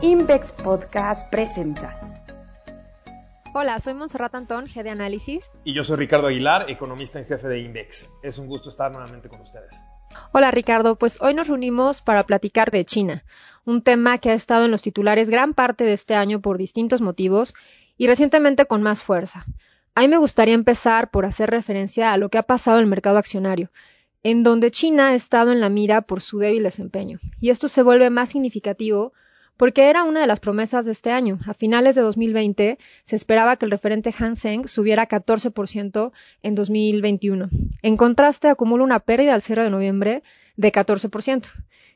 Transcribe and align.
Invex 0.00 0.52
Podcast 0.52 1.28
presenta. 1.28 2.22
Hola, 3.52 3.80
soy 3.80 3.94
Monserrat 3.94 4.32
Antón, 4.36 4.66
G 4.66 4.84
de 4.84 4.90
Análisis. 4.90 5.50
Y 5.64 5.74
yo 5.74 5.82
soy 5.82 5.96
Ricardo 5.96 6.28
Aguilar, 6.28 6.70
economista 6.70 7.18
en 7.18 7.26
jefe 7.26 7.48
de 7.48 7.58
Invex. 7.58 8.08
Es 8.22 8.38
un 8.38 8.46
gusto 8.46 8.68
estar 8.68 8.92
nuevamente 8.92 9.28
con 9.28 9.40
ustedes. 9.40 9.74
Hola 10.30 10.52
Ricardo, 10.52 10.94
pues 10.94 11.20
hoy 11.20 11.34
nos 11.34 11.48
reunimos 11.48 12.00
para 12.00 12.22
platicar 12.22 12.70
de 12.70 12.84
China, 12.84 13.24
un 13.64 13.82
tema 13.82 14.18
que 14.18 14.30
ha 14.30 14.34
estado 14.34 14.66
en 14.66 14.70
los 14.70 14.82
titulares 14.82 15.30
gran 15.30 15.52
parte 15.52 15.82
de 15.82 15.94
este 15.94 16.14
año 16.14 16.40
por 16.40 16.58
distintos 16.58 17.00
motivos 17.00 17.56
y 17.96 18.06
recientemente 18.06 18.66
con 18.66 18.84
más 18.84 19.02
fuerza. 19.02 19.46
A 19.96 20.02
mí 20.02 20.06
me 20.06 20.18
gustaría 20.18 20.54
empezar 20.54 21.10
por 21.10 21.26
hacer 21.26 21.50
referencia 21.50 22.12
a 22.12 22.18
lo 22.18 22.28
que 22.28 22.38
ha 22.38 22.44
pasado 22.44 22.78
en 22.78 22.84
el 22.84 22.90
mercado 22.90 23.18
accionario, 23.18 23.72
en 24.22 24.44
donde 24.44 24.70
China 24.70 25.08
ha 25.08 25.14
estado 25.14 25.50
en 25.50 25.60
la 25.60 25.68
mira 25.68 26.02
por 26.02 26.20
su 26.20 26.38
débil 26.38 26.62
desempeño. 26.62 27.18
Y 27.40 27.50
esto 27.50 27.66
se 27.66 27.82
vuelve 27.82 28.10
más 28.10 28.28
significativo 28.28 29.12
porque 29.58 29.90
era 29.90 30.04
una 30.04 30.20
de 30.20 30.26
las 30.26 30.40
promesas 30.40 30.86
de 30.86 30.92
este 30.92 31.10
año. 31.10 31.38
A 31.46 31.52
finales 31.52 31.94
de 31.94 32.00
2020 32.00 32.78
se 33.04 33.16
esperaba 33.16 33.56
que 33.56 33.66
el 33.66 33.72
referente 33.72 34.12
Hang 34.12 34.36
Seng 34.36 34.68
subiera 34.68 35.08
14% 35.08 36.12
en 36.42 36.54
2021. 36.54 37.50
En 37.82 37.96
contraste, 37.98 38.48
acumula 38.48 38.84
una 38.84 39.00
pérdida 39.00 39.34
al 39.34 39.42
cierre 39.42 39.64
de 39.64 39.70
noviembre 39.70 40.22
de 40.56 40.72
14%. 40.72 41.48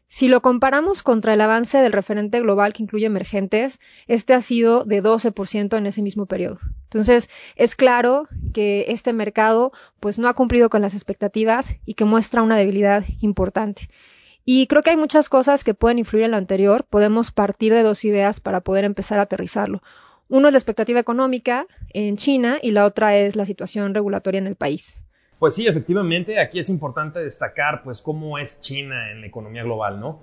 Si 0.08 0.28
lo 0.28 0.42
comparamos 0.42 1.02
contra 1.02 1.32
el 1.32 1.40
avance 1.40 1.78
del 1.78 1.92
referente 1.92 2.40
global 2.40 2.74
que 2.74 2.82
incluye 2.82 3.06
emergentes, 3.06 3.80
este 4.08 4.34
ha 4.34 4.42
sido 4.42 4.84
de 4.84 5.02
12% 5.02 5.78
en 5.78 5.86
ese 5.86 6.02
mismo 6.02 6.26
periodo. 6.26 6.58
Entonces, 6.82 7.30
es 7.56 7.74
claro 7.76 8.28
que 8.52 8.86
este 8.88 9.14
mercado 9.14 9.72
pues 10.00 10.18
no 10.18 10.28
ha 10.28 10.34
cumplido 10.34 10.68
con 10.68 10.82
las 10.82 10.94
expectativas 10.94 11.76
y 11.86 11.94
que 11.94 12.04
muestra 12.04 12.42
una 12.42 12.58
debilidad 12.58 13.04
importante. 13.20 13.88
Y 14.44 14.66
creo 14.66 14.82
que 14.82 14.90
hay 14.90 14.96
muchas 14.96 15.28
cosas 15.28 15.62
que 15.62 15.74
pueden 15.74 15.98
influir 15.98 16.24
en 16.24 16.32
lo 16.32 16.36
anterior. 16.36 16.84
Podemos 16.88 17.30
partir 17.30 17.72
de 17.72 17.82
dos 17.82 18.04
ideas 18.04 18.40
para 18.40 18.60
poder 18.60 18.84
empezar 18.84 19.18
a 19.18 19.22
aterrizarlo. 19.22 19.82
Uno 20.28 20.48
es 20.48 20.52
la 20.52 20.58
expectativa 20.58 20.98
económica 20.98 21.66
en 21.90 22.16
China 22.16 22.58
y 22.60 22.72
la 22.72 22.86
otra 22.86 23.16
es 23.16 23.36
la 23.36 23.46
situación 23.46 23.94
regulatoria 23.94 24.38
en 24.38 24.46
el 24.46 24.56
país. 24.56 24.98
Pues 25.38 25.54
sí, 25.54 25.66
efectivamente, 25.66 26.40
aquí 26.40 26.58
es 26.58 26.68
importante 26.68 27.20
destacar 27.20 27.82
pues 27.82 28.00
cómo 28.00 28.38
es 28.38 28.60
China 28.60 29.10
en 29.10 29.20
la 29.20 29.26
economía 29.26 29.62
global, 29.62 30.00
¿no? 30.00 30.22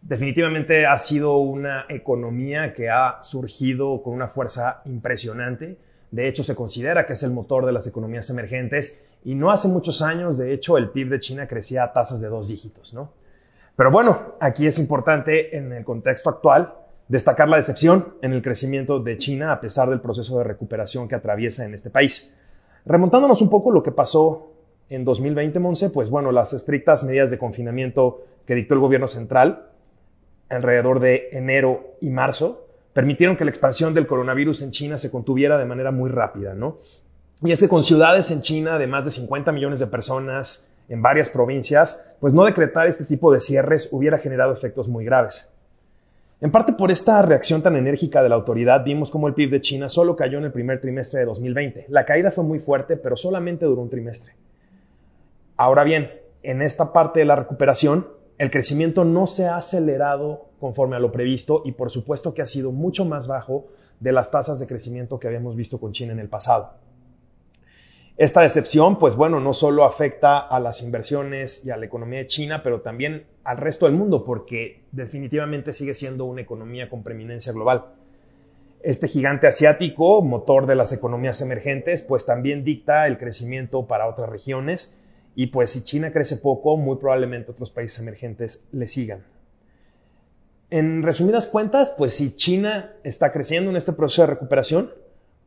Definitivamente 0.00 0.86
ha 0.86 0.96
sido 0.98 1.36
una 1.36 1.86
economía 1.88 2.72
que 2.74 2.88
ha 2.88 3.22
surgido 3.22 4.02
con 4.02 4.14
una 4.14 4.28
fuerza 4.28 4.82
impresionante. 4.84 5.78
De 6.10 6.28
hecho, 6.28 6.42
se 6.42 6.56
considera 6.56 7.06
que 7.06 7.12
es 7.12 7.22
el 7.22 7.30
motor 7.30 7.66
de 7.66 7.72
las 7.72 7.86
economías 7.86 8.28
emergentes 8.30 9.04
y 9.24 9.34
no 9.34 9.50
hace 9.50 9.68
muchos 9.68 10.02
años, 10.02 10.38
de 10.38 10.52
hecho, 10.52 10.78
el 10.78 10.90
PIB 10.90 11.10
de 11.10 11.20
China 11.20 11.46
crecía 11.46 11.84
a 11.84 11.92
tasas 11.92 12.20
de 12.20 12.28
dos 12.28 12.48
dígitos, 12.48 12.94
¿no? 12.94 13.12
Pero 13.76 13.90
bueno, 13.90 14.34
aquí 14.40 14.66
es 14.66 14.78
importante 14.78 15.56
en 15.56 15.72
el 15.72 15.84
contexto 15.84 16.30
actual 16.30 16.74
destacar 17.08 17.48
la 17.48 17.56
decepción 17.56 18.14
en 18.22 18.32
el 18.32 18.42
crecimiento 18.42 19.00
de 19.00 19.18
China 19.18 19.52
a 19.52 19.60
pesar 19.60 19.90
del 19.90 20.00
proceso 20.00 20.38
de 20.38 20.44
recuperación 20.44 21.08
que 21.08 21.14
atraviesa 21.14 21.64
en 21.64 21.74
este 21.74 21.90
país. 21.90 22.32
Remontándonos 22.84 23.40
un 23.42 23.50
poco 23.50 23.70
lo 23.70 23.82
que 23.82 23.92
pasó 23.92 24.52
en 24.88 25.04
2020, 25.04 25.58
Monse, 25.58 25.90
pues 25.90 26.10
bueno, 26.10 26.32
las 26.32 26.52
estrictas 26.52 27.04
medidas 27.04 27.30
de 27.30 27.38
confinamiento 27.38 28.24
que 28.46 28.54
dictó 28.54 28.74
el 28.74 28.80
gobierno 28.80 29.08
central 29.08 29.70
alrededor 30.50 31.00
de 31.00 31.28
enero 31.32 31.96
y 32.00 32.10
marzo 32.10 32.66
permitieron 32.92 33.36
que 33.36 33.44
la 33.44 33.50
expansión 33.50 33.94
del 33.94 34.06
coronavirus 34.06 34.62
en 34.62 34.70
China 34.70 34.98
se 34.98 35.10
contuviera 35.10 35.56
de 35.56 35.64
manera 35.64 35.90
muy 35.92 36.10
rápida, 36.10 36.54
¿no? 36.54 36.78
Y 37.42 37.52
es 37.52 37.60
que 37.60 37.68
con 37.68 37.82
ciudades 37.82 38.30
en 38.30 38.42
China 38.42 38.78
de 38.78 38.86
más 38.86 39.04
de 39.04 39.10
50 39.10 39.50
millones 39.52 39.78
de 39.78 39.86
personas 39.86 40.70
en 40.88 41.02
varias 41.02 41.30
provincias, 41.30 42.04
pues 42.20 42.32
no 42.32 42.44
decretar 42.44 42.86
este 42.86 43.04
tipo 43.04 43.32
de 43.32 43.40
cierres 43.40 43.88
hubiera 43.92 44.18
generado 44.18 44.52
efectos 44.52 44.88
muy 44.88 45.04
graves. 45.04 45.48
En 46.40 46.50
parte 46.50 46.72
por 46.72 46.90
esta 46.90 47.22
reacción 47.22 47.62
tan 47.62 47.76
enérgica 47.76 48.22
de 48.22 48.28
la 48.28 48.34
autoridad, 48.34 48.84
vimos 48.84 49.10
como 49.10 49.28
el 49.28 49.34
PIB 49.34 49.50
de 49.50 49.60
China 49.60 49.88
solo 49.88 50.16
cayó 50.16 50.38
en 50.38 50.44
el 50.44 50.52
primer 50.52 50.80
trimestre 50.80 51.20
de 51.20 51.26
2020. 51.26 51.86
La 51.88 52.04
caída 52.04 52.32
fue 52.32 52.42
muy 52.42 52.58
fuerte, 52.58 52.96
pero 52.96 53.16
solamente 53.16 53.64
duró 53.64 53.82
un 53.82 53.90
trimestre. 53.90 54.32
Ahora 55.56 55.84
bien, 55.84 56.10
en 56.42 56.60
esta 56.60 56.92
parte 56.92 57.20
de 57.20 57.26
la 57.26 57.36
recuperación, 57.36 58.08
el 58.38 58.50
crecimiento 58.50 59.04
no 59.04 59.28
se 59.28 59.46
ha 59.46 59.56
acelerado 59.56 60.46
conforme 60.58 60.96
a 60.96 60.98
lo 60.98 61.12
previsto 61.12 61.62
y 61.64 61.72
por 61.72 61.90
supuesto 61.90 62.34
que 62.34 62.42
ha 62.42 62.46
sido 62.46 62.72
mucho 62.72 63.04
más 63.04 63.28
bajo 63.28 63.66
de 64.00 64.10
las 64.10 64.32
tasas 64.32 64.58
de 64.58 64.66
crecimiento 64.66 65.20
que 65.20 65.28
habíamos 65.28 65.54
visto 65.54 65.78
con 65.78 65.92
China 65.92 66.12
en 66.12 66.18
el 66.18 66.28
pasado. 66.28 66.72
Esta 68.18 68.42
decepción, 68.42 68.98
pues 68.98 69.16
bueno, 69.16 69.40
no 69.40 69.54
solo 69.54 69.84
afecta 69.84 70.38
a 70.38 70.60
las 70.60 70.82
inversiones 70.82 71.64
y 71.64 71.70
a 71.70 71.76
la 71.76 71.86
economía 71.86 72.20
de 72.20 72.26
China, 72.26 72.62
pero 72.62 72.82
también 72.82 73.24
al 73.42 73.56
resto 73.56 73.86
del 73.86 73.94
mundo, 73.94 74.24
porque 74.24 74.82
definitivamente 74.92 75.72
sigue 75.72 75.94
siendo 75.94 76.26
una 76.26 76.42
economía 76.42 76.90
con 76.90 77.02
preeminencia 77.02 77.52
global. 77.52 77.86
Este 78.82 79.08
gigante 79.08 79.46
asiático, 79.46 80.20
motor 80.22 80.66
de 80.66 80.74
las 80.74 80.92
economías 80.92 81.40
emergentes, 81.40 82.02
pues 82.02 82.26
también 82.26 82.64
dicta 82.64 83.06
el 83.06 83.16
crecimiento 83.16 83.86
para 83.86 84.08
otras 84.08 84.28
regiones 84.28 84.94
y 85.34 85.46
pues 85.46 85.70
si 85.70 85.82
China 85.82 86.12
crece 86.12 86.36
poco, 86.36 86.76
muy 86.76 86.96
probablemente 86.96 87.52
otros 87.52 87.70
países 87.70 88.00
emergentes 88.00 88.66
le 88.72 88.88
sigan. 88.88 89.24
En 90.68 91.02
resumidas 91.02 91.46
cuentas, 91.46 91.94
pues 91.96 92.14
si 92.14 92.34
China 92.34 92.92
está 93.04 93.32
creciendo 93.32 93.70
en 93.70 93.76
este 93.76 93.92
proceso 93.92 94.22
de 94.22 94.28
recuperación, 94.28 94.90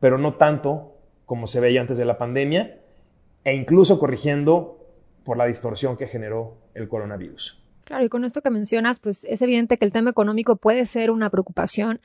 pero 0.00 0.18
no 0.18 0.34
tanto 0.34 0.95
como 1.26 1.46
se 1.46 1.60
veía 1.60 1.82
antes 1.82 1.98
de 1.98 2.04
la 2.04 2.16
pandemia, 2.16 2.78
e 3.44 3.54
incluso 3.54 3.98
corrigiendo 3.98 4.78
por 5.24 5.36
la 5.36 5.46
distorsión 5.46 5.96
que 5.96 6.06
generó 6.06 6.56
el 6.74 6.88
coronavirus. 6.88 7.60
Claro, 7.84 8.04
y 8.04 8.08
con 8.08 8.24
esto 8.24 8.42
que 8.42 8.50
mencionas, 8.50 8.98
pues 8.98 9.24
es 9.24 9.42
evidente 9.42 9.76
que 9.76 9.84
el 9.84 9.92
tema 9.92 10.10
económico 10.10 10.56
puede 10.56 10.86
ser 10.86 11.10
una 11.10 11.30
preocupación, 11.30 12.00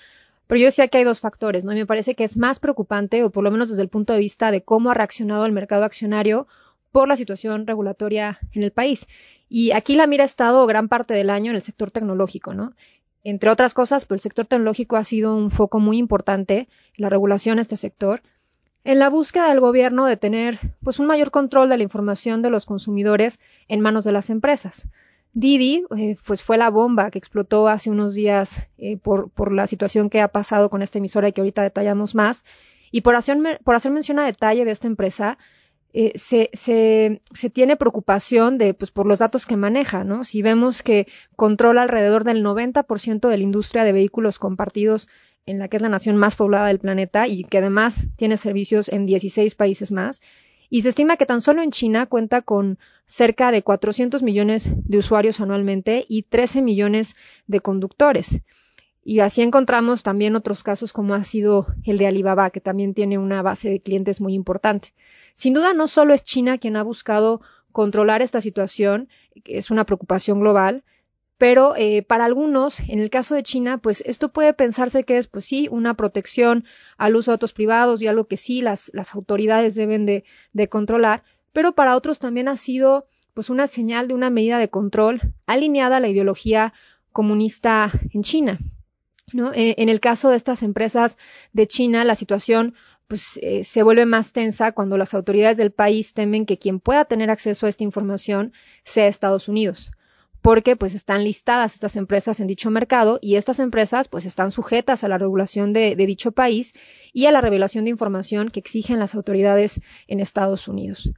pero 0.48 0.60
yo 0.60 0.66
decía 0.66 0.88
que 0.90 0.98
hay 0.98 1.04
dos 1.04 1.22
factores, 1.22 1.64
¿no? 1.64 1.72
Y 1.72 1.76
me 1.76 1.86
parece 1.86 2.14
que 2.14 2.24
es 2.24 2.36
más 2.36 2.60
preocupante, 2.60 3.24
o 3.24 3.30
por 3.30 3.44
lo 3.44 3.52
menos 3.52 3.70
desde 3.70 3.82
el 3.82 3.90
punto 3.90 4.14
de 4.14 4.20
vista 4.20 4.52
de 4.52 4.64
cómo 4.64 4.92
ha 4.92 4.94
reaccionado 4.94 5.46
el 5.46 5.54
mercado 5.54 5.86
accionario, 5.86 6.46
por 6.92 7.08
la 7.08 7.16
situación 7.16 7.68
regulatoria 7.68 8.40
en 8.52 8.64
el 8.64 8.72
país. 8.72 9.08
Y 9.50 9.72
aquí 9.72 9.96
la 9.96 10.08
mira 10.08 10.24
ha 10.24 10.26
estado 10.26 10.66
gran 10.66 10.88
parte 10.88 11.14
del 11.14 11.30
año 11.30 11.52
en 11.52 11.56
el 11.56 11.62
sector 11.62 11.92
tecnológico, 11.92 12.54
¿no? 12.54 12.74
Entre 13.24 13.50
otras 13.50 13.74
cosas, 13.74 14.06
pues 14.06 14.20
el 14.20 14.24
sector 14.24 14.46
tecnológico 14.46 14.96
ha 14.96 15.04
sido 15.04 15.36
un 15.36 15.52
foco 15.52 15.80
muy 15.80 15.98
importante, 15.98 16.68
la 16.96 17.10
regulación 17.10 17.58
de 17.58 17.62
este 17.62 17.78
sector, 17.78 18.22
en 18.84 19.00
la 19.00 19.10
búsqueda 19.10 19.50
del 19.50 19.60
gobierno 19.60 20.06
de 20.06 20.18
tener 20.18 20.60
pues 20.84 21.00
un 21.00 21.06
mayor 21.06 21.32
control 21.32 21.70
de 21.70 21.78
la 21.78 21.84
información 21.84 22.42
de 22.42 22.50
los 22.50 22.66
consumidores 22.66 23.40
en 23.68 23.82
manos 23.82 24.04
de 24.04 24.12
las 24.12 24.30
empresas. 24.30 24.88
Didi 25.34 25.86
eh, 25.98 26.18
pues 26.26 26.44
fue 26.44 26.58
la 26.58 26.70
bomba 26.70 27.10
que 27.10 27.18
explotó 27.18 27.68
hace 27.68 27.90
unos 27.90 28.16
días 28.16 28.68
eh, 28.78 28.98
por, 28.98 29.30
por, 29.30 29.54
la 29.54 29.68
situación 29.68 30.10
que 30.10 30.20
ha 30.20 30.28
pasado 30.28 30.70
con 30.70 30.82
esta 30.82 30.98
emisora 30.98 31.30
y 31.30 31.32
que 31.34 31.42
ahorita 31.42 31.64
detallamos 31.64 32.16
más. 32.16 32.44
Y 32.92 33.02
por 33.02 33.16
hacer, 33.16 33.38
por 33.64 33.76
hacer 33.76 33.92
mención 33.92 34.20
a 34.20 34.26
detalle 34.26 34.66
de 34.66 34.72
esta 34.72 34.88
empresa, 34.88 35.38
eh, 35.94 36.12
se, 36.16 36.50
se, 36.54 37.22
se, 37.34 37.50
tiene 37.50 37.78
preocupación 37.78 38.58
de, 38.58 38.74
pues, 38.74 38.92
por 38.92 39.06
los 39.06 39.20
datos 39.20 39.46
que 39.46 39.58
maneja, 39.58 40.04
¿no? 40.04 40.24
Si 40.24 40.42
vemos 40.42 40.84
que 40.84 41.08
controla 41.36 41.82
alrededor 41.82 42.24
del 42.24 42.44
90% 42.44 43.28
de 43.28 43.38
la 43.38 43.44
industria 43.44 43.84
de 43.84 43.92
vehículos 43.92 44.40
compartidos 44.40 45.10
en 45.46 45.60
la 45.60 45.68
que 45.68 45.78
es 45.78 45.82
la 45.82 45.90
nación 45.90 46.18
más 46.18 46.36
poblada 46.36 46.68
del 46.68 46.80
planeta 46.80 47.28
y 47.28 47.44
que 47.44 47.58
además 47.58 48.08
tiene 48.16 48.38
servicios 48.38 48.90
en 48.90 49.06
16 49.06 49.56
países 49.56 49.92
más, 49.92 50.22
y 50.70 50.84
se 50.84 50.90
estima 50.90 51.18
que 51.18 51.26
tan 51.26 51.42
solo 51.42 51.62
en 51.62 51.72
China 51.72 52.06
cuenta 52.06 52.42
con 52.42 52.80
cerca 53.06 53.52
de 53.52 53.62
400 53.62 54.24
millones 54.24 54.70
de 54.74 54.98
usuarios 54.98 55.42
anualmente 55.42 56.06
y 56.08 56.24
13 56.24 56.62
millones 56.62 57.18
de 57.48 57.60
conductores. 57.60 58.40
Y 59.04 59.20
así 59.20 59.42
encontramos 59.42 60.04
también 60.04 60.36
otros 60.36 60.64
casos 60.64 60.94
como 60.94 61.14
ha 61.14 61.24
sido 61.26 61.68
el 61.84 61.98
de 61.98 62.08
Alibaba, 62.08 62.52
que 62.52 62.62
también 62.62 62.94
tiene 62.94 63.18
una 63.18 63.42
base 63.42 63.70
de 63.70 63.82
clientes 63.82 64.22
muy 64.22 64.34
importante. 64.34 64.94
Sin 65.34 65.54
duda, 65.54 65.74
no 65.74 65.88
solo 65.88 66.14
es 66.14 66.24
China 66.24 66.58
quien 66.58 66.78
ha 66.78 66.84
buscado 66.84 67.42
controlar 67.74 68.22
esta 68.22 68.40
situación, 68.40 69.10
que 69.44 69.58
es 69.58 69.72
una 69.72 69.86
preocupación 69.86 70.40
global, 70.40 70.84
pero 71.42 71.74
eh, 71.76 72.04
para 72.04 72.26
algunos, 72.26 72.82
en 72.82 73.00
el 73.00 73.10
caso 73.10 73.34
de 73.34 73.42
China, 73.42 73.80
pues 73.80 74.04
esto 74.06 74.32
puede 74.32 74.54
pensarse 74.54 75.04
que 75.04 75.18
es, 75.18 75.26
pues 75.26 75.44
sí, 75.44 75.68
una 75.72 75.96
protección 75.96 76.66
al 77.00 77.16
uso 77.16 77.32
de 77.32 77.38
datos 77.38 77.52
privados 77.52 78.00
y 78.00 78.06
algo 78.06 78.28
que 78.28 78.38
sí 78.38 78.62
las, 78.62 78.92
las 78.94 79.16
autoridades 79.16 79.74
deben 79.74 80.06
de, 80.06 80.24
de, 80.54 80.70
controlar, 80.70 81.24
pero 81.52 81.74
para 81.74 81.96
otros 81.96 82.20
también 82.20 82.48
ha 82.48 82.58
sido 82.58 83.08
pues 83.34 83.50
una 83.50 83.66
señal 83.66 84.08
de 84.08 84.14
una 84.14 84.30
medida 84.30 84.60
de 84.60 84.70
control 84.70 85.34
alineada 85.48 85.98
a 85.98 86.00
la 86.00 86.10
ideología 86.10 86.76
comunista 87.12 87.92
en 88.12 88.22
China. 88.22 88.60
Eh, 89.56 89.74
en 89.80 89.90
el 89.90 90.00
caso 90.00 90.30
de 90.30 90.36
estas 90.36 90.62
empresas 90.62 91.18
de 91.54 91.66
China, 91.66 92.06
la 92.06 92.14
situación 92.14 92.76
pues 93.08 93.40
eh, 93.42 93.64
se 93.64 93.82
vuelve 93.82 94.06
más 94.06 94.32
tensa 94.32 94.74
cuando 94.74 94.96
las 94.96 95.16
autoridades 95.16 95.58
del 95.58 95.72
país 95.72 96.14
temen 96.14 96.46
que 96.46 96.60
quien 96.60 96.80
pueda 96.80 97.06
tener 97.06 97.32
acceso 97.32 97.66
a 97.66 97.70
esta 97.70 97.84
información 97.84 98.54
sea 98.84 99.08
Estados 99.08 99.48
Unidos 99.48 99.92
porque 100.42 100.76
pues 100.76 100.96
están 100.96 101.24
listadas 101.24 101.74
estas 101.74 101.96
empresas 101.96 102.40
en 102.40 102.48
dicho 102.48 102.72
mercado 102.72 103.20
y 103.22 103.36
estas 103.36 103.60
empresas 103.60 104.08
pues 104.08 104.26
están 104.26 104.52
sujetas 104.52 105.04
a 105.04 105.08
la 105.08 105.18
regulación 105.18 105.74
de, 105.74 105.96
dicho 105.96 106.32
país 106.32 106.74
y 107.14 107.28
a 107.28 107.32
la 107.32 107.42
revelación 107.42 107.86
de 107.86 107.92
información 107.92 108.50
que 108.50 108.60
exigen 108.60 109.00
las 109.00 109.16
autoridades 109.16 109.82
en 110.08 110.20
Estados 110.20 110.68
Unidos. 110.68 111.12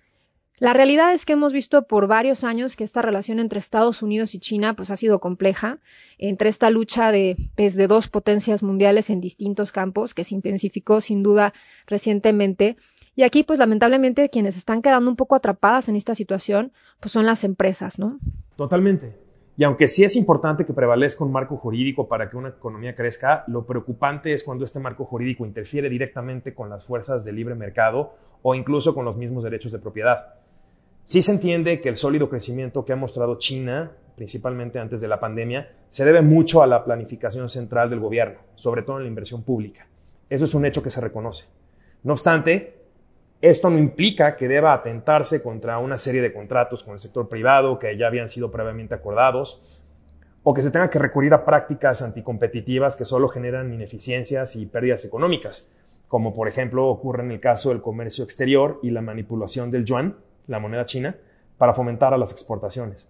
La 0.59 0.71
realidad 0.71 1.13
es 1.13 1.25
que 1.25 1.33
hemos 1.33 1.51
visto 1.51 1.87
por 1.87 2.07
varios 2.07 2.43
años 2.43 2.75
que 2.75 2.83
esta 2.83 3.01
relación 3.01 3.39
entre 3.39 3.59
Estados 3.59 4.01
Unidos 4.01 4.35
y 4.35 4.39
China 4.39 4.75
pues 4.75 4.91
ha 4.91 4.95
sido 4.95 5.19
compleja, 5.19 5.79
entre 6.17 6.47
esta 6.47 6.69
lucha 6.69 7.11
de, 7.11 7.35
pues, 7.55 7.75
de 7.75 7.87
dos 7.87 8.07
potencias 8.07 8.61
mundiales 8.61 9.09
en 9.09 9.19
distintos 9.19 9.71
campos 9.71 10.13
que 10.13 10.23
se 10.23 10.35
intensificó 10.35 11.01
sin 11.01 11.23
duda 11.23 11.53
recientemente. 11.87 12.77
Y 13.15 13.23
aquí 13.23 13.43
pues 13.43 13.59
lamentablemente 13.59 14.29
quienes 14.29 14.57
están 14.57 14.81
quedando 14.81 15.09
un 15.09 15.15
poco 15.15 15.35
atrapadas 15.35 15.87
en 15.89 15.95
esta 15.95 16.15
situación 16.15 16.71
pues 16.99 17.11
son 17.11 17.25
las 17.25 17.43
empresas, 17.43 17.99
¿no? 17.99 18.19
Totalmente. 18.55 19.15
Y 19.55 19.63
aunque 19.65 19.87
sí 19.87 20.03
es 20.03 20.15
importante 20.15 20.65
que 20.65 20.73
prevalezca 20.73 21.23
un 21.23 21.31
marco 21.31 21.57
jurídico 21.57 22.07
para 22.07 22.27
que 22.29 22.37
una 22.37 22.49
economía 22.49 22.95
crezca, 22.95 23.43
lo 23.47 23.65
preocupante 23.65 24.33
es 24.33 24.43
cuando 24.43 24.65
este 24.65 24.79
marco 24.79 25.05
jurídico 25.05 25.45
interfiere 25.45 25.89
directamente 25.89 26.55
con 26.55 26.69
las 26.69 26.85
fuerzas 26.85 27.23
del 27.23 27.35
libre 27.35 27.53
mercado 27.53 28.15
o 28.41 28.55
incluso 28.55 28.95
con 28.95 29.05
los 29.05 29.15
mismos 29.15 29.43
derechos 29.43 29.71
de 29.71 29.79
propiedad. 29.79 30.35
Sí 31.05 31.21
se 31.21 31.33
entiende 31.33 31.81
que 31.81 31.89
el 31.89 31.97
sólido 31.97 32.29
crecimiento 32.29 32.83
que 32.83 32.93
ha 32.93 32.95
mostrado 32.95 33.37
China, 33.37 33.91
principalmente 34.15 34.79
antes 34.79 35.01
de 35.01 35.07
la 35.07 35.19
pandemia, 35.19 35.71
se 35.89 36.05
debe 36.05 36.21
mucho 36.21 36.63
a 36.63 36.67
la 36.67 36.83
planificación 36.83 37.49
central 37.49 37.89
del 37.89 37.99
gobierno, 37.99 38.39
sobre 38.55 38.81
todo 38.81 38.97
en 38.97 39.03
la 39.03 39.09
inversión 39.09 39.43
pública. 39.43 39.85
Eso 40.29 40.45
es 40.45 40.53
un 40.55 40.65
hecho 40.65 40.81
que 40.81 40.89
se 40.89 41.01
reconoce. 41.01 41.45
No 42.03 42.13
obstante, 42.13 42.82
esto 43.43 43.69
no 43.69 43.77
implica 43.77 44.37
que 44.37 44.47
deba 44.47 44.71
atentarse 44.71 45.43
contra 45.43 45.77
una 45.77 45.97
serie 45.97 46.21
de 46.21 46.31
contratos 46.31 46.81
con 46.81 46.93
el 46.93 47.01
sector 47.01 47.27
privado 47.27 47.77
que 47.77 47.97
ya 47.97 48.07
habían 48.07 48.29
sido 48.29 48.51
previamente 48.51 48.95
acordados, 48.95 49.81
o 50.43 50.53
que 50.53 50.61
se 50.61 50.71
tenga 50.71 50.89
que 50.89 50.97
recurrir 50.97 51.33
a 51.33 51.43
prácticas 51.43 52.01
anticompetitivas 52.01 52.95
que 52.95 53.03
solo 53.03 53.27
generan 53.27 53.73
ineficiencias 53.73 54.55
y 54.55 54.65
pérdidas 54.65 55.03
económicas, 55.03 55.69
como 56.07 56.33
por 56.33 56.47
ejemplo 56.47 56.87
ocurre 56.87 57.23
en 57.23 57.31
el 57.31 57.41
caso 57.41 57.69
del 57.69 57.81
comercio 57.81 58.23
exterior 58.23 58.79
y 58.81 58.91
la 58.91 59.01
manipulación 59.01 59.71
del 59.71 59.83
yuan, 59.83 60.15
la 60.47 60.59
moneda 60.59 60.85
china, 60.85 61.17
para 61.57 61.73
fomentar 61.73 62.17
las 62.17 62.31
exportaciones. 62.31 63.09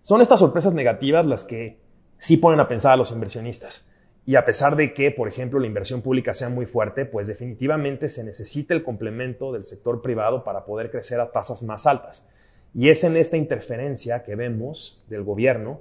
Son 0.00 0.22
estas 0.22 0.40
sorpresas 0.40 0.72
negativas 0.72 1.26
las 1.26 1.44
que 1.44 1.78
sí 2.16 2.38
ponen 2.38 2.60
a 2.60 2.68
pensar 2.68 2.94
a 2.94 2.96
los 2.96 3.12
inversionistas. 3.12 3.86
Y 4.26 4.34
a 4.34 4.44
pesar 4.44 4.74
de 4.74 4.92
que, 4.92 5.12
por 5.12 5.28
ejemplo, 5.28 5.60
la 5.60 5.68
inversión 5.68 6.02
pública 6.02 6.34
sea 6.34 6.48
muy 6.48 6.66
fuerte, 6.66 7.04
pues 7.04 7.28
definitivamente 7.28 8.08
se 8.08 8.24
necesita 8.24 8.74
el 8.74 8.82
complemento 8.82 9.52
del 9.52 9.62
sector 9.62 10.02
privado 10.02 10.42
para 10.42 10.64
poder 10.64 10.90
crecer 10.90 11.20
a 11.20 11.30
tasas 11.30 11.62
más 11.62 11.86
altas. 11.86 12.28
Y 12.74 12.88
es 12.88 13.04
en 13.04 13.16
esta 13.16 13.36
interferencia 13.36 14.24
que 14.24 14.34
vemos 14.34 15.04
del 15.08 15.22
gobierno 15.22 15.80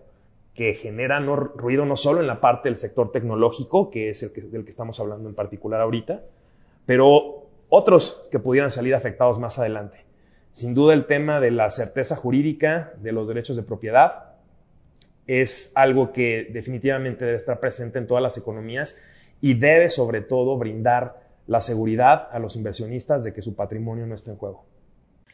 que 0.54 0.76
genera 0.76 1.20
ruido 1.20 1.86
no 1.86 1.98
solo 1.98 2.22
en 2.22 2.28
la 2.28 2.40
parte 2.40 2.70
del 2.70 2.78
sector 2.78 3.12
tecnológico, 3.12 3.90
que 3.90 4.10
es 4.10 4.22
el 4.22 4.52
del 4.52 4.64
que 4.64 4.70
estamos 4.70 5.00
hablando 5.00 5.28
en 5.28 5.36
particular 5.36 5.82
ahorita, 5.82 6.22
pero 6.86 7.48
otros 7.68 8.28
que 8.32 8.40
pudieran 8.40 8.70
salir 8.70 8.94
afectados 8.94 9.40
más 9.40 9.58
adelante. 9.58 10.06
Sin 10.52 10.76
duda 10.76 10.94
el 10.94 11.08
tema 11.08 11.42
de 11.42 11.52
la 11.52 11.70
certeza 11.72 12.16
jurídica 12.16 12.94
de 13.02 13.12
los 13.12 13.28
derechos 13.28 13.58
de 13.58 13.64
propiedad 13.64 14.35
es 15.28 15.72
algo 15.76 16.14
que 16.14 16.50
definitivamente 16.52 17.26
debe 17.26 17.38
estar 17.38 17.60
presente 17.60 18.00
en 18.00 18.08
todas 18.08 18.22
las 18.22 18.38
economías 18.38 19.00
y 19.42 19.56
debe 19.56 19.90
sobre 19.90 20.22
todo 20.22 20.58
brindar 20.58 21.22
la 21.48 21.62
seguridad 21.62 22.30
a 22.32 22.40
los 22.40 22.56
inversionistas 22.56 23.24
de 23.24 23.34
que 23.34 23.42
su 23.42 23.56
patrimonio 23.56 24.06
no 24.08 24.16
esté 24.16 24.32
en 24.32 24.38
juego. 24.38 24.66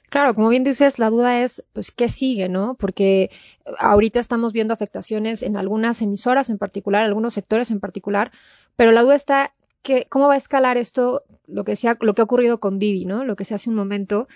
Claro, 0.09 0.33
como 0.33 0.49
bien 0.49 0.65
dices, 0.65 0.99
la 0.99 1.09
duda 1.09 1.41
es, 1.41 1.63
pues, 1.71 1.89
¿qué 1.89 2.09
sigue, 2.09 2.49
no? 2.49 2.75
Porque 2.75 3.31
ahorita 3.77 4.19
estamos 4.19 4.51
viendo 4.51 4.73
afectaciones 4.73 5.41
en 5.41 5.55
algunas 5.55 6.01
emisoras 6.01 6.49
en 6.49 6.57
particular, 6.57 7.03
algunos 7.03 7.33
sectores 7.33 7.71
en 7.71 7.79
particular, 7.79 8.31
pero 8.75 8.91
la 8.91 9.03
duda 9.03 9.15
está 9.15 9.53
que, 9.83 10.07
¿cómo 10.09 10.27
va 10.27 10.33
a 10.33 10.37
escalar 10.37 10.77
esto, 10.77 11.23
lo 11.47 11.63
que, 11.63 11.77
sea, 11.77 11.97
lo 12.01 12.13
que 12.13 12.21
ha 12.21 12.25
ocurrido 12.25 12.59
con 12.59 12.77
Didi, 12.77 13.05
¿no? 13.05 13.23
Lo 13.23 13.37
que 13.37 13.45
se 13.45 13.55
hace 13.55 13.69
un 13.69 13.75
momento, 13.77 14.27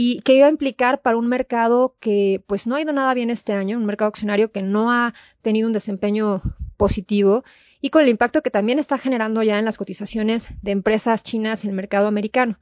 y 0.00 0.20
que 0.20 0.34
iba 0.34 0.46
a 0.46 0.50
implicar 0.50 1.02
para 1.02 1.16
un 1.16 1.26
mercado 1.26 1.96
que 1.98 2.40
pues 2.46 2.68
no 2.68 2.76
ha 2.76 2.80
ido 2.80 2.92
nada 2.92 3.12
bien 3.14 3.30
este 3.30 3.52
año, 3.52 3.76
un 3.78 3.84
mercado 3.84 4.10
accionario 4.10 4.52
que 4.52 4.62
no 4.62 4.92
ha 4.92 5.12
tenido 5.42 5.66
un 5.66 5.72
desempeño 5.72 6.40
positivo 6.76 7.42
y 7.80 7.90
con 7.90 8.02
el 8.02 8.08
impacto 8.08 8.40
que 8.40 8.52
también 8.52 8.78
está 8.78 8.96
generando 8.96 9.42
ya 9.42 9.58
en 9.58 9.64
las 9.64 9.76
cotizaciones 9.76 10.50
de 10.62 10.70
empresas 10.70 11.24
chinas 11.24 11.64
en 11.64 11.70
el 11.70 11.74
mercado 11.74 12.06
americano. 12.06 12.60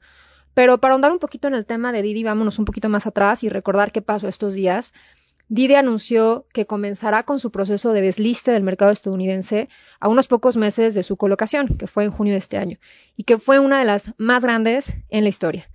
Pero 0.55 0.79
para 0.79 0.93
ahondar 0.93 1.11
un 1.11 1.19
poquito 1.19 1.47
en 1.47 1.53
el 1.53 1.67
tema 1.67 1.91
de 1.91 2.01
Didi, 2.01 2.23
vámonos 2.23 2.57
un 2.57 2.65
poquito 2.65 2.89
más 2.89 3.05
atrás 3.05 3.43
y 3.43 3.49
recordar 3.49 3.91
qué 3.91 4.01
pasó 4.01 4.27
estos 4.27 4.55
días. 4.55 4.95
Didi 5.47 5.75
anunció 5.75 6.47
que 6.53 6.65
comenzará 6.65 7.21
con 7.21 7.37
su 7.37 7.51
proceso 7.51 7.93
de 7.93 8.01
desliste 8.01 8.49
del 8.49 8.63
mercado 8.63 8.89
estadounidense 8.89 9.69
a 9.99 10.07
unos 10.07 10.25
pocos 10.25 10.57
meses 10.57 10.95
de 10.95 11.03
su 11.03 11.17
colocación, 11.17 11.77
que 11.77 11.85
fue 11.85 12.03
en 12.03 12.09
junio 12.09 12.33
de 12.33 12.39
este 12.39 12.57
año, 12.57 12.79
y 13.15 13.25
que 13.25 13.37
fue 13.37 13.59
una 13.59 13.77
de 13.77 13.85
las 13.85 14.15
más 14.17 14.41
grandes 14.41 14.95
en 15.09 15.21
la 15.21 15.29
historia. 15.29 15.69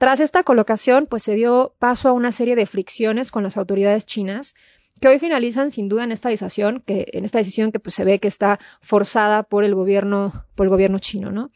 Tras 0.00 0.18
esta 0.18 0.44
colocación, 0.44 1.04
pues 1.04 1.24
se 1.24 1.34
dio 1.34 1.74
paso 1.78 2.08
a 2.08 2.12
una 2.12 2.32
serie 2.32 2.56
de 2.56 2.64
fricciones 2.64 3.30
con 3.30 3.42
las 3.42 3.58
autoridades 3.58 4.06
chinas 4.06 4.54
que 4.98 5.08
hoy 5.08 5.18
finalizan 5.18 5.70
sin 5.70 5.90
duda 5.90 6.04
en 6.04 6.10
esta 6.10 6.30
decisión, 6.30 6.82
que 6.86 7.08
en 7.12 7.26
esta 7.26 7.36
decisión 7.36 7.70
que 7.70 7.80
pues, 7.80 7.96
se 7.96 8.04
ve 8.04 8.18
que 8.18 8.26
está 8.26 8.60
forzada 8.80 9.42
por 9.42 9.62
el 9.62 9.74
gobierno, 9.74 10.46
por 10.54 10.64
el 10.64 10.70
gobierno 10.70 10.98
chino, 10.98 11.32
¿no? 11.32 11.50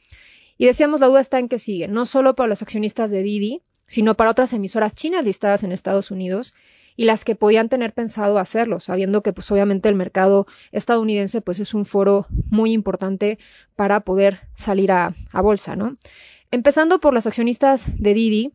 Y 0.58 0.66
decíamos 0.66 1.00
la 1.00 1.06
duda 1.06 1.22
está 1.22 1.38
en 1.38 1.48
que 1.48 1.58
sigue, 1.58 1.88
no 1.88 2.04
solo 2.04 2.34
para 2.34 2.48
los 2.48 2.60
accionistas 2.60 3.10
de 3.10 3.22
Didi, 3.22 3.62
sino 3.86 4.14
para 4.14 4.32
otras 4.32 4.52
emisoras 4.52 4.94
chinas 4.94 5.24
listadas 5.24 5.62
en 5.62 5.72
Estados 5.72 6.10
Unidos 6.10 6.52
y 6.96 7.06
las 7.06 7.24
que 7.24 7.36
podían 7.36 7.70
tener 7.70 7.94
pensado 7.94 8.36
hacerlo, 8.36 8.78
sabiendo 8.78 9.22
que 9.22 9.32
pues 9.32 9.50
obviamente 9.52 9.88
el 9.88 9.94
mercado 9.94 10.46
estadounidense 10.70 11.40
pues 11.40 11.60
es 11.60 11.72
un 11.72 11.86
foro 11.86 12.26
muy 12.50 12.72
importante 12.74 13.38
para 13.74 14.00
poder 14.00 14.40
salir 14.54 14.92
a, 14.92 15.14
a 15.32 15.40
bolsa, 15.40 15.76
¿no? 15.76 15.96
Empezando 16.50 17.00
por 17.00 17.14
los 17.14 17.26
accionistas 17.26 17.86
de 17.98 18.14
Didi, 18.14 18.52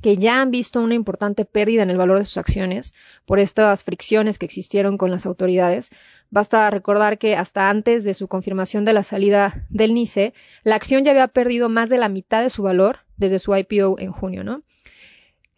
que 0.00 0.16
ya 0.16 0.40
han 0.40 0.50
visto 0.50 0.80
una 0.80 0.94
importante 0.94 1.44
pérdida 1.44 1.82
en 1.82 1.90
el 1.90 1.98
valor 1.98 2.18
de 2.18 2.24
sus 2.24 2.38
acciones 2.38 2.94
por 3.26 3.38
estas 3.38 3.84
fricciones 3.84 4.38
que 4.38 4.46
existieron 4.46 4.96
con 4.96 5.10
las 5.10 5.26
autoridades. 5.26 5.90
Basta 6.30 6.70
recordar 6.70 7.18
que 7.18 7.36
hasta 7.36 7.68
antes 7.68 8.04
de 8.04 8.14
su 8.14 8.28
confirmación 8.28 8.84
de 8.84 8.94
la 8.94 9.02
salida 9.02 9.66
del 9.68 9.94
NICE, 9.94 10.32
la 10.64 10.76
acción 10.76 11.04
ya 11.04 11.10
había 11.10 11.28
perdido 11.28 11.68
más 11.68 11.90
de 11.90 11.98
la 11.98 12.08
mitad 12.08 12.42
de 12.42 12.50
su 12.50 12.62
valor 12.62 13.00
desde 13.16 13.38
su 13.38 13.54
IPO 13.54 13.98
en 13.98 14.12
junio, 14.12 14.42
¿no? 14.42 14.62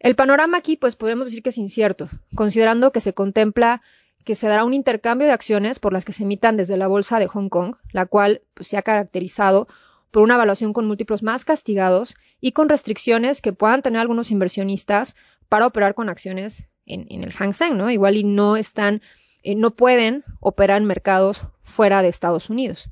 El 0.01 0.17
panorama 0.17 0.59
aquí, 0.59 0.77
pues 0.77 0.97
podemos 0.97 1.27
decir 1.27 1.45
que 1.45 1.51
es 1.51 1.59
incierto, 1.59 2.09
considerando 2.35 2.91
que 2.91 2.99
se 2.99 3.15
contempla 3.15 3.83
que 4.25 4.35
se 4.35 4.49
dará 4.49 4.65
un 4.65 4.75
intercambio 4.75 5.27
de 5.29 5.33
acciones 5.33 5.79
por 5.79 5.93
las 5.93 6.05
que 6.05 6.13
se 6.13 6.25
emitan 6.25 6.57
desde 6.57 6.77
la 6.77 6.89
bolsa 6.89 7.21
de 7.21 7.29
Hong 7.29 7.49
Kong, 7.49 7.77
la 7.93 8.07
cual 8.07 8.43
pues, 8.55 8.69
se 8.69 8.77
ha 8.77 8.83
caracterizado 8.83 9.69
por 10.13 10.23
una 10.23 10.35
evaluación 10.35 10.73
con 10.73 10.87
múltiplos 10.87 11.25
más 11.25 11.45
castigados 11.45 12.15
y 12.41 12.53
con 12.53 12.69
restricciones 12.69 13.43
que 13.43 13.53
puedan 13.53 13.83
tener 13.83 14.01
algunos 14.01 14.31
inversionistas 14.31 15.17
para 15.49 15.67
operar 15.67 15.95
con 15.95 16.09
acciones 16.09 16.65
en, 16.87 17.23
el 17.23 17.33
Hang 17.33 17.55
Seng, 17.55 17.77
¿no? 17.77 17.91
Igual 17.91 18.17
y 18.17 18.25
no 18.25 18.57
están, 18.57 19.03
eh, 19.43 19.55
no 19.55 19.73
pueden 19.73 20.23
operar 20.41 20.81
en 20.81 20.87
mercados 20.87 21.45
fuera 21.63 22.03
de 22.03 22.09
Estados 22.09 22.51
Unidos. 22.51 22.91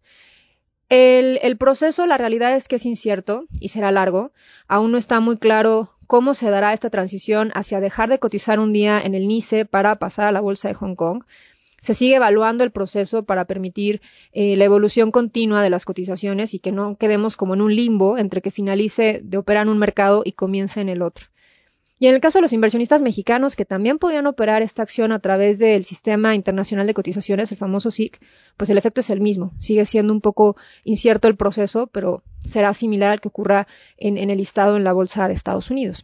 El, 0.88 1.38
el, 1.42 1.56
proceso, 1.56 2.06
la 2.06 2.18
realidad 2.18 2.56
es 2.56 2.66
que 2.66 2.76
es 2.76 2.86
incierto 2.86 3.44
y 3.60 3.68
será 3.68 3.92
largo. 3.92 4.32
Aún 4.66 4.90
no 4.90 4.98
está 4.98 5.20
muy 5.20 5.36
claro 5.36 5.92
cómo 6.06 6.34
se 6.34 6.50
dará 6.50 6.72
esta 6.72 6.90
transición 6.90 7.52
hacia 7.54 7.80
dejar 7.80 8.08
de 8.08 8.18
cotizar 8.18 8.58
un 8.58 8.72
día 8.72 9.00
en 9.00 9.14
el 9.14 9.28
NICE 9.28 9.66
para 9.66 9.96
pasar 9.96 10.26
a 10.26 10.32
la 10.32 10.40
bolsa 10.40 10.66
de 10.68 10.74
Hong 10.74 10.96
Kong 10.96 11.22
se 11.80 11.94
sigue 11.94 12.16
evaluando 12.16 12.62
el 12.62 12.70
proceso 12.70 13.24
para 13.24 13.46
permitir 13.46 14.00
eh, 14.32 14.54
la 14.56 14.64
evolución 14.64 15.10
continua 15.10 15.62
de 15.62 15.70
las 15.70 15.84
cotizaciones 15.84 16.54
y 16.54 16.60
que 16.60 16.72
no 16.72 16.96
quedemos 16.96 17.36
como 17.36 17.54
en 17.54 17.62
un 17.62 17.74
limbo 17.74 18.18
entre 18.18 18.42
que 18.42 18.50
finalice 18.50 19.20
de 19.24 19.38
operar 19.38 19.64
en 19.64 19.70
un 19.70 19.78
mercado 19.78 20.22
y 20.24 20.32
comience 20.32 20.80
en 20.80 20.88
el 20.88 21.02
otro. 21.02 21.26
Y 22.02 22.06
en 22.06 22.14
el 22.14 22.22
caso 22.22 22.38
de 22.38 22.42
los 22.42 22.54
inversionistas 22.54 23.02
mexicanos 23.02 23.56
que 23.56 23.66
también 23.66 23.98
podían 23.98 24.26
operar 24.26 24.62
esta 24.62 24.82
acción 24.82 25.12
a 25.12 25.18
través 25.18 25.58
del 25.58 25.84
Sistema 25.84 26.34
Internacional 26.34 26.86
de 26.86 26.94
Cotizaciones, 26.94 27.52
el 27.52 27.58
famoso 27.58 27.90
SIC, 27.90 28.18
pues 28.56 28.70
el 28.70 28.78
efecto 28.78 29.02
es 29.02 29.10
el 29.10 29.20
mismo. 29.20 29.52
Sigue 29.58 29.84
siendo 29.84 30.14
un 30.14 30.22
poco 30.22 30.56
incierto 30.84 31.28
el 31.28 31.36
proceso, 31.36 31.88
pero 31.88 32.22
será 32.42 32.72
similar 32.72 33.10
al 33.10 33.20
que 33.20 33.28
ocurra 33.28 33.68
en, 33.98 34.16
el 34.16 34.38
listado 34.38 34.78
en 34.78 34.84
la 34.84 34.94
Bolsa 34.94 35.28
de 35.28 35.34
Estados 35.34 35.70
Unidos. 35.70 36.02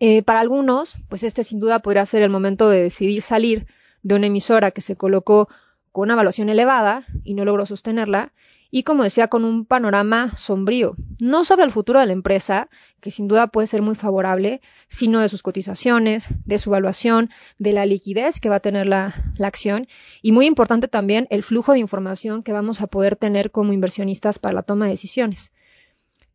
Eh, 0.00 0.22
para 0.22 0.40
algunos, 0.40 0.94
pues 1.10 1.22
este 1.24 1.44
sin 1.44 1.60
duda 1.60 1.80
podría 1.80 2.06
ser 2.06 2.22
el 2.22 2.30
momento 2.30 2.70
de 2.70 2.82
decidir 2.82 3.20
salir 3.20 3.66
de 4.02 4.14
una 4.14 4.26
emisora 4.26 4.70
que 4.70 4.80
se 4.80 4.96
colocó 4.96 5.48
con 5.92 6.04
una 6.04 6.14
evaluación 6.14 6.48
elevada 6.48 7.06
y 7.24 7.34
no 7.34 7.44
logró 7.44 7.66
sostenerla, 7.66 8.32
y 8.74 8.84
como 8.84 9.04
decía, 9.04 9.28
con 9.28 9.44
un 9.44 9.66
panorama 9.66 10.34
sombrío, 10.34 10.96
no 11.20 11.44
sobre 11.44 11.64
el 11.64 11.70
futuro 11.70 12.00
de 12.00 12.06
la 12.06 12.14
empresa, 12.14 12.70
que 13.02 13.10
sin 13.10 13.28
duda 13.28 13.48
puede 13.48 13.66
ser 13.66 13.82
muy 13.82 13.94
favorable, 13.94 14.62
sino 14.88 15.20
de 15.20 15.28
sus 15.28 15.42
cotizaciones, 15.42 16.28
de 16.46 16.56
su 16.56 16.70
evaluación, 16.70 17.28
de 17.58 17.74
la 17.74 17.84
liquidez 17.84 18.40
que 18.40 18.48
va 18.48 18.56
a 18.56 18.60
tener 18.60 18.86
la, 18.86 19.12
la 19.36 19.46
acción, 19.46 19.88
y 20.22 20.32
muy 20.32 20.46
importante 20.46 20.88
también 20.88 21.26
el 21.28 21.42
flujo 21.42 21.72
de 21.72 21.80
información 21.80 22.42
que 22.42 22.52
vamos 22.52 22.80
a 22.80 22.86
poder 22.86 23.14
tener 23.14 23.50
como 23.50 23.74
inversionistas 23.74 24.38
para 24.38 24.54
la 24.54 24.62
toma 24.62 24.86
de 24.86 24.92
decisiones. 24.92 25.52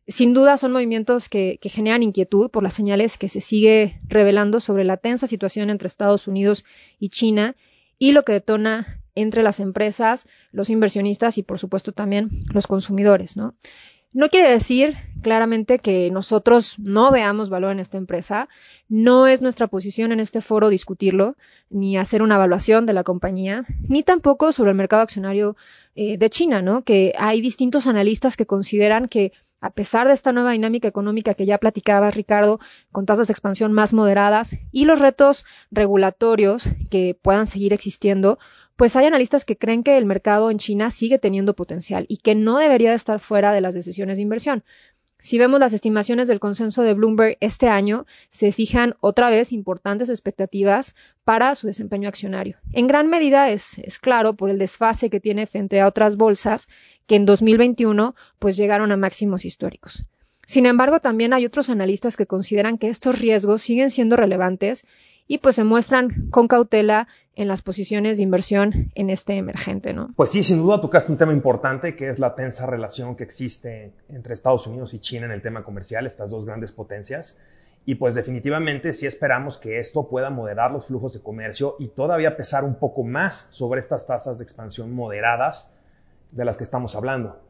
Sin 0.08 0.32
duda 0.32 0.56
son 0.56 0.72
movimientos 0.72 1.28
que, 1.28 1.58
generan 1.62 2.02
inquietud 2.02 2.50
por 2.50 2.62
las 2.62 2.72
señales 2.72 3.18
que 3.18 3.28
se 3.28 3.42
sigue 3.42 4.00
revelando 4.08 4.58
sobre 4.58 4.84
la 4.84 4.96
tensa 4.96 5.26
situación 5.26 5.68
entre 5.68 5.86
Estados 5.86 6.26
Unidos 6.26 6.64
y 6.98 7.10
China 7.10 7.56
y 7.98 8.12
lo 8.12 8.24
que 8.24 8.32
detona 8.32 9.02
entre 9.14 9.42
las 9.42 9.60
empresas, 9.60 10.26
los 10.50 10.70
inversionistas 10.70 11.36
y 11.36 11.42
por 11.42 11.58
supuesto 11.58 11.92
también 11.92 12.30
los 12.54 12.66
consumidores, 12.66 13.36
¿no? 13.36 13.54
No 14.14 14.30
quiere 14.30 14.50
decir 14.50 14.96
claramente 15.20 15.78
que 15.78 16.10
nosotros 16.10 16.78
no 16.78 17.10
veamos 17.10 17.50
valor 17.50 17.72
en 17.72 17.80
esta 17.80 17.98
empresa. 17.98 18.48
No 18.88 19.26
es 19.26 19.42
nuestra 19.42 19.66
posición 19.66 20.12
en 20.12 20.20
este 20.20 20.40
foro 20.40 20.70
discutirlo, 20.70 21.36
ni 21.68 21.98
hacer 21.98 22.22
una 22.22 22.36
evaluación 22.36 22.86
de 22.86 22.94
la 22.94 23.04
compañía, 23.04 23.66
ni 23.86 24.02
tampoco 24.02 24.52
sobre 24.52 24.70
el 24.70 24.78
mercado 24.78 25.02
accionario 25.02 25.56
eh, 25.94 26.16
de 26.16 26.30
China, 26.30 26.62
¿no? 26.62 26.84
Que 26.84 27.12
hay 27.18 27.42
distintos 27.42 27.86
analistas 27.86 28.38
que 28.38 28.46
consideran 28.46 29.08
que 29.08 29.32
a 29.60 29.70
pesar 29.70 30.06
de 30.06 30.14
esta 30.14 30.32
nueva 30.32 30.52
dinámica 30.52 30.88
económica 30.88 31.34
que 31.34 31.46
ya 31.46 31.58
platicaba 31.58 32.10
Ricardo, 32.10 32.60
con 32.92 33.06
tasas 33.06 33.28
de 33.28 33.32
expansión 33.32 33.72
más 33.72 33.92
moderadas 33.92 34.56
y 34.72 34.84
los 34.84 35.00
retos 35.00 35.44
regulatorios 35.70 36.68
que 36.90 37.18
puedan 37.20 37.46
seguir 37.46 37.72
existiendo, 37.72 38.38
pues 38.76 38.94
hay 38.94 39.06
analistas 39.06 39.44
que 39.44 39.58
creen 39.58 39.82
que 39.82 39.98
el 39.98 40.06
mercado 40.06 40.52
en 40.52 40.58
China 40.58 40.92
sigue 40.92 41.18
teniendo 41.18 41.54
potencial 41.54 42.06
y 42.08 42.18
que 42.18 42.36
no 42.36 42.58
debería 42.58 42.90
de 42.90 42.96
estar 42.96 43.18
fuera 43.18 43.52
de 43.52 43.60
las 43.60 43.74
decisiones 43.74 44.16
de 44.16 44.22
inversión. 44.22 44.62
Si 45.20 45.36
vemos 45.36 45.58
las 45.58 45.72
estimaciones 45.72 46.28
del 46.28 46.38
consenso 46.38 46.82
de 46.82 46.94
Bloomberg 46.94 47.38
este 47.40 47.66
año, 47.68 48.06
se 48.30 48.52
fijan 48.52 48.94
otra 49.00 49.30
vez 49.30 49.52
importantes 49.52 50.10
expectativas 50.10 50.94
para 51.24 51.54
su 51.56 51.66
desempeño 51.66 52.08
accionario. 52.08 52.58
En 52.72 52.86
gran 52.86 53.08
medida 53.08 53.50
es, 53.50 53.78
es, 53.78 53.98
claro 53.98 54.34
por 54.34 54.48
el 54.48 54.58
desfase 54.58 55.10
que 55.10 55.18
tiene 55.18 55.46
frente 55.46 55.80
a 55.80 55.88
otras 55.88 56.16
bolsas 56.16 56.68
que 57.08 57.16
en 57.16 57.26
2021 57.26 58.14
pues 58.38 58.56
llegaron 58.56 58.92
a 58.92 58.96
máximos 58.96 59.44
históricos. 59.44 60.04
Sin 60.46 60.66
embargo, 60.66 61.00
también 61.00 61.34
hay 61.34 61.44
otros 61.44 61.68
analistas 61.68 62.16
que 62.16 62.26
consideran 62.26 62.78
que 62.78 62.88
estos 62.88 63.18
riesgos 63.18 63.60
siguen 63.60 63.90
siendo 63.90 64.16
relevantes 64.16 64.86
y 65.28 65.38
pues 65.38 65.54
se 65.54 65.62
muestran 65.62 66.28
con 66.30 66.48
cautela 66.48 67.06
en 67.36 67.46
las 67.46 67.62
posiciones 67.62 68.16
de 68.16 68.24
inversión 68.24 68.90
en 68.96 69.10
este 69.10 69.36
emergente, 69.36 69.92
¿no? 69.92 70.10
Pues 70.16 70.30
sí, 70.30 70.42
sin 70.42 70.58
duda 70.58 70.80
tocaste 70.80 71.12
un 71.12 71.18
tema 71.18 71.32
importante 71.32 71.94
que 71.94 72.08
es 72.08 72.18
la 72.18 72.34
tensa 72.34 72.66
relación 72.66 73.14
que 73.14 73.22
existe 73.22 73.92
entre 74.08 74.34
Estados 74.34 74.66
Unidos 74.66 74.92
y 74.94 74.98
China 74.98 75.26
en 75.26 75.32
el 75.32 75.42
tema 75.42 75.62
comercial, 75.62 76.06
estas 76.06 76.30
dos 76.30 76.46
grandes 76.46 76.72
potencias. 76.72 77.40
Y 77.84 77.94
pues 77.94 78.14
definitivamente 78.14 78.92
sí 78.92 79.06
esperamos 79.06 79.56
que 79.56 79.78
esto 79.78 80.08
pueda 80.08 80.30
moderar 80.30 80.72
los 80.72 80.86
flujos 80.86 81.14
de 81.14 81.20
comercio 81.20 81.76
y 81.78 81.88
todavía 81.88 82.36
pesar 82.36 82.64
un 82.64 82.74
poco 82.74 83.04
más 83.04 83.48
sobre 83.50 83.80
estas 83.80 84.06
tasas 84.06 84.38
de 84.38 84.44
expansión 84.44 84.92
moderadas 84.92 85.72
de 86.32 86.44
las 86.44 86.56
que 86.56 86.64
estamos 86.64 86.96
hablando. 86.96 87.40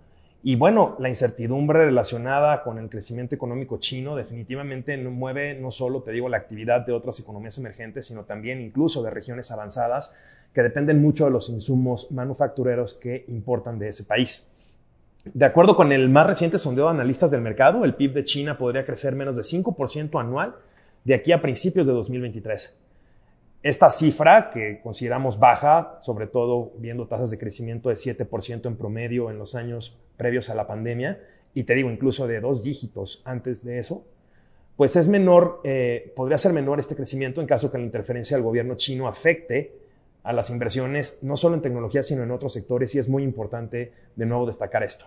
Y 0.42 0.54
bueno, 0.54 0.96
la 1.00 1.08
incertidumbre 1.08 1.84
relacionada 1.84 2.62
con 2.62 2.78
el 2.78 2.88
crecimiento 2.88 3.34
económico 3.34 3.78
chino 3.78 4.14
definitivamente 4.14 4.96
mueve 4.96 5.54
no 5.54 5.72
solo, 5.72 6.02
te 6.02 6.12
digo, 6.12 6.28
la 6.28 6.36
actividad 6.36 6.86
de 6.86 6.92
otras 6.92 7.18
economías 7.18 7.58
emergentes, 7.58 8.06
sino 8.06 8.22
también 8.22 8.60
incluso 8.60 9.02
de 9.02 9.10
regiones 9.10 9.50
avanzadas 9.50 10.14
que 10.54 10.62
dependen 10.62 11.02
mucho 11.02 11.24
de 11.24 11.32
los 11.32 11.48
insumos 11.48 12.10
manufactureros 12.12 12.94
que 12.94 13.24
importan 13.28 13.78
de 13.78 13.88
ese 13.88 14.04
país. 14.04 14.48
De 15.24 15.44
acuerdo 15.44 15.74
con 15.76 15.90
el 15.92 16.08
más 16.08 16.26
reciente 16.26 16.58
sondeo 16.58 16.84
de 16.84 16.92
analistas 16.92 17.32
del 17.32 17.40
mercado, 17.40 17.84
el 17.84 17.94
PIB 17.94 18.14
de 18.14 18.24
China 18.24 18.56
podría 18.56 18.86
crecer 18.86 19.14
menos 19.14 19.36
de 19.36 19.42
5% 19.42 20.20
anual 20.20 20.54
de 21.04 21.14
aquí 21.14 21.32
a 21.32 21.42
principios 21.42 21.86
de 21.86 21.92
2023. 21.92 22.78
Esta 23.62 23.90
cifra, 23.90 24.50
que 24.50 24.80
consideramos 24.80 25.40
baja, 25.40 25.98
sobre 26.02 26.28
todo 26.28 26.72
viendo 26.78 27.08
tasas 27.08 27.30
de 27.30 27.38
crecimiento 27.38 27.88
de 27.88 27.96
7% 27.96 28.66
en 28.66 28.76
promedio 28.76 29.30
en 29.30 29.38
los 29.38 29.56
años 29.56 29.98
previos 30.16 30.48
a 30.48 30.54
la 30.54 30.68
pandemia, 30.68 31.20
y 31.54 31.64
te 31.64 31.74
digo 31.74 31.90
incluso 31.90 32.28
de 32.28 32.40
dos 32.40 32.62
dígitos 32.62 33.20
antes 33.24 33.64
de 33.64 33.80
eso, 33.80 34.04
pues 34.76 34.94
es 34.94 35.08
menor, 35.08 35.60
eh, 35.64 36.12
podría 36.14 36.38
ser 36.38 36.52
menor 36.52 36.78
este 36.78 36.94
crecimiento 36.94 37.40
en 37.40 37.48
caso 37.48 37.72
que 37.72 37.78
la 37.78 37.84
interferencia 37.84 38.36
del 38.36 38.44
gobierno 38.44 38.76
chino 38.76 39.08
afecte 39.08 39.72
a 40.22 40.32
las 40.32 40.50
inversiones, 40.50 41.18
no 41.22 41.36
solo 41.36 41.56
en 41.56 41.62
tecnología, 41.62 42.04
sino 42.04 42.22
en 42.22 42.30
otros 42.30 42.52
sectores, 42.52 42.94
y 42.94 43.00
es 43.00 43.08
muy 43.08 43.24
importante 43.24 43.92
de 44.14 44.26
nuevo 44.26 44.46
destacar 44.46 44.84
esto. 44.84 45.06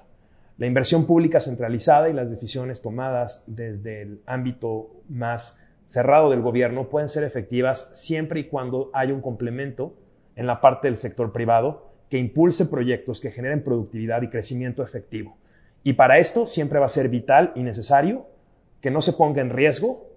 La 0.57 0.67
inversión 0.67 1.05
pública 1.05 1.39
centralizada 1.39 2.09
y 2.09 2.13
las 2.13 2.29
decisiones 2.29 2.81
tomadas 2.81 3.45
desde 3.47 4.01
el 4.01 4.21
ámbito 4.25 4.89
más 5.07 5.57
cerrado 5.91 6.29
del 6.29 6.39
gobierno 6.39 6.87
pueden 6.87 7.09
ser 7.09 7.25
efectivas 7.25 7.91
siempre 7.93 8.39
y 8.39 8.43
cuando 8.45 8.89
haya 8.93 9.13
un 9.13 9.19
complemento 9.19 9.93
en 10.37 10.47
la 10.47 10.61
parte 10.61 10.87
del 10.87 10.95
sector 10.95 11.33
privado 11.33 11.91
que 12.09 12.17
impulse 12.17 12.65
proyectos 12.65 13.19
que 13.19 13.29
generen 13.29 13.61
productividad 13.61 14.21
y 14.21 14.29
crecimiento 14.29 14.83
efectivo. 14.83 15.35
Y 15.83 15.93
para 15.93 16.17
esto 16.17 16.47
siempre 16.47 16.79
va 16.79 16.85
a 16.85 16.89
ser 16.89 17.09
vital 17.09 17.51
y 17.55 17.63
necesario 17.63 18.25
que 18.79 18.89
no 18.89 19.01
se 19.01 19.11
ponga 19.11 19.41
en 19.41 19.49
riesgo 19.49 20.07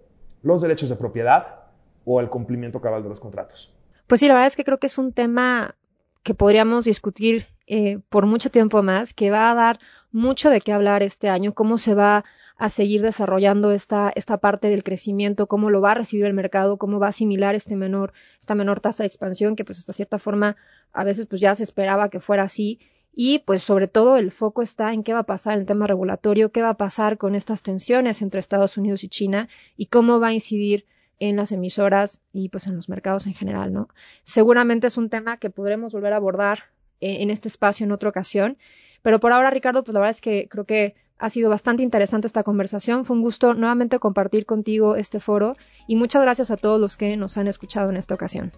los 0.45 0.63
derechos 0.63 0.91
de 0.91 0.95
propiedad 0.95 1.65
o 2.05 2.21
el 2.21 2.29
cumplimiento 2.29 2.81
cabal 2.81 3.03
de 3.03 3.09
los 3.09 3.19
contratos. 3.19 3.75
Pues 4.07 4.21
sí, 4.21 4.29
la 4.29 4.35
verdad 4.35 4.47
es 4.47 4.55
que 4.55 4.63
creo 4.63 4.79
que 4.79 4.87
es 4.87 4.97
un 4.97 5.13
tema 5.13 5.75
que 6.23 6.35
podríamos 6.35 6.85
discutir 6.85 7.49
eh, 7.67 7.99
por 8.11 8.27
mucho 8.27 8.49
tiempo 8.49 8.81
más, 8.85 9.13
que 9.13 9.33
va 9.33 9.51
a 9.51 9.55
dar 9.57 9.81
mucho 10.13 10.51
de 10.51 10.61
qué 10.61 10.73
hablar 10.73 11.03
este 11.03 11.29
año, 11.29 11.53
cómo 11.53 11.79
se 11.79 11.95
va 11.95 12.25
a 12.57 12.69
seguir 12.69 13.03
desarrollando 13.03 13.73
esta, 13.73 14.13
esta 14.15 14.39
parte 14.39 14.69
del 14.69 14.85
crecimiento, 14.85 15.47
cómo 15.47 15.71
lo 15.71 15.81
va 15.81 15.93
a 15.93 15.95
recibir 15.95 16.25
el 16.27 16.35
mercado, 16.35 16.77
cómo 16.77 17.01
va 17.01 17.07
a 17.07 17.09
asimilar 17.11 17.55
este 17.55 17.77
menor, 17.77 18.13
esta 18.41 18.55
menor 18.55 18.81
tasa 18.81 19.03
de 19.03 19.09
expansión, 19.09 19.57
que 19.57 19.65
pues 19.65 19.79
hasta 19.79 19.93
cierta 19.93 20.19
forma 20.19 20.57
a 20.93 21.05
veces 21.05 21.27
pues 21.27 21.41
ya 21.41 21.55
se 21.55 21.65
esperaba 21.65 22.09
que 22.11 22.21
fuera 22.21 22.45
así. 22.45 22.79
Y 23.17 23.41
pues 23.41 23.63
sobre 23.63 23.87
todo 23.87 24.17
el 24.17 24.33
foco 24.33 24.63
está 24.63 24.93
en 24.93 25.05
qué 25.05 25.13
va 25.13 25.21
a 25.21 25.25
pasar 25.25 25.55
en 25.55 25.61
el 25.61 25.67
tema 25.67 25.87
regulatorio, 25.87 26.51
qué 26.51 26.63
va 26.63 26.71
a 26.71 26.77
pasar 26.77 27.17
con 27.17 27.35
estas 27.35 27.63
tensiones 27.63 28.23
entre 28.23 28.41
Estados 28.41 28.77
Unidos 28.77 29.05
y 29.05 29.09
China 29.09 29.49
y 29.77 29.87
cómo 29.87 30.19
va 30.19 30.29
a 30.29 30.33
incidir 30.33 30.85
en 31.21 31.37
las 31.37 31.53
emisoras 31.53 32.19
y 32.33 32.49
pues 32.49 32.67
en 32.67 32.75
los 32.75 32.89
mercados 32.89 33.27
en 33.27 33.35
general, 33.35 33.73
¿no? 33.73 33.89
Seguramente 34.25 34.89
es 34.89 34.97
un 34.97 35.11
tema 35.11 35.37
que 35.37 35.49
podremos 35.51 35.93
volver 35.93 36.13
a 36.13 36.17
abordar 36.17 36.65
eh, 37.01 37.19
en 37.21 37.31
este 37.31 37.47
espacio 37.47 37.85
en 37.85 37.93
otra 37.93 38.09
ocasión, 38.09 38.59
pero 39.03 39.21
por 39.21 39.33
ahora, 39.33 39.51
Ricardo, 39.51 39.85
pues 39.85 39.93
la 39.95 40.01
verdad 40.01 40.11
es 40.11 40.21
que 40.21 40.49
creo 40.49 40.65
que 40.65 40.95
ha 41.25 41.31
sido 41.31 41.49
bastante 41.49 41.83
interesante 41.83 42.27
esta 42.27 42.43
conversación. 42.43 43.07
Fue 43.07 43.17
un 43.17 43.23
gusto 43.23 43.55
nuevamente 43.55 43.99
compartir 43.99 44.45
contigo 44.45 44.95
este 44.95 45.21
foro 45.21 45.57
y 45.87 45.97
muchas 45.97 46.21
gracias 46.21 46.51
a 46.51 46.59
todos 46.59 46.79
los 46.79 46.99
que 46.99 47.17
nos 47.17 47.39
han 47.39 47.49
escuchado 47.49 47.89
en 47.89 47.97
esta 47.97 48.15
ocasión. 48.15 48.53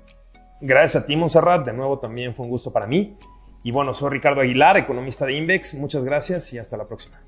Gracias 0.61 1.05
a 1.05 1.07
ti, 1.07 1.15
Monserrat. 1.15 1.65
De 1.65 1.73
nuevo 1.73 2.01
también 2.01 2.35
fue 2.35 2.45
un 2.45 2.51
gusto 2.51 2.73
para 2.73 2.89
mí. 2.89 3.17
Y 3.63 3.71
bueno, 3.71 3.95
soy 3.95 4.11
Ricardo 4.11 4.41
Aguilar, 4.41 4.77
economista 4.77 5.27
de 5.27 5.35
Invex. 5.35 5.75
Muchas 5.75 6.05
gracias 6.05 6.53
y 6.55 6.59
hasta 6.59 6.77
la 6.77 6.87
próxima. 6.87 7.21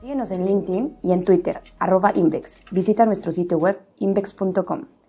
Síguenos 0.00 0.30
en 0.30 0.46
LinkedIn 0.46 0.98
y 1.02 1.12
en 1.12 1.24
Twitter, 1.24 1.60
arroba 1.78 2.12
Invex. 2.14 2.62
Visita 2.70 3.04
nuestro 3.06 3.32
sitio 3.32 3.58
web 3.58 3.78
invex.com. 3.98 4.99